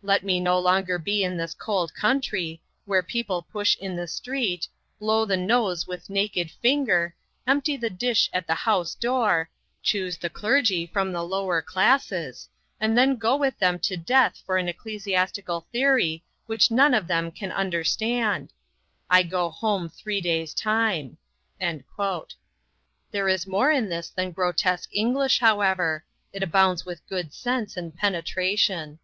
Let 0.00 0.22
me 0.22 0.38
no 0.38 0.60
longer 0.60 0.96
be 0.96 1.24
in 1.24 1.36
this 1.36 1.54
cold 1.54 1.92
country, 1.92 2.62
where 2.84 3.02
people 3.02 3.42
push 3.42 3.76
in 3.78 3.96
the 3.96 4.06
street, 4.06 4.68
blow 5.00 5.24
the 5.24 5.36
noze 5.36 5.88
with 5.88 6.08
naked 6.08 6.52
finger, 6.62 7.16
empty 7.48 7.76
the 7.76 7.90
dish 7.90 8.30
at 8.32 8.46
the 8.46 8.54
house 8.54 8.94
door, 8.94 9.50
chooze 9.82 10.16
the 10.16 10.30
clergy 10.30 10.86
from 10.86 11.10
the 11.10 11.24
lower 11.24 11.60
classes 11.60 12.48
and 12.78 12.96
then 12.96 13.16
go 13.16 13.34
with 13.36 13.58
them 13.58 13.80
to 13.80 13.96
death 13.96 14.40
for 14.46 14.56
an 14.56 14.68
ecclesiastical 14.68 15.66
theory 15.72 16.22
which 16.46 16.70
none 16.70 16.94
of 16.94 17.08
them 17.08 17.32
can 17.32 17.50
understand. 17.50 18.52
I 19.10 19.24
go 19.24 19.50
home 19.50 19.88
three 19.88 20.20
days 20.20 20.54
time." 20.54 21.18
There 21.58 23.28
is 23.28 23.48
more 23.48 23.72
in 23.72 23.88
this 23.88 24.10
than 24.10 24.30
grotesque 24.30 24.90
English, 24.92 25.40
however. 25.40 26.04
It 26.32 26.44
abounds 26.44 26.86
with 26.86 27.04
good 27.08 27.34
sense 27.34 27.76
and 27.76 27.92
penetration. 27.96 29.00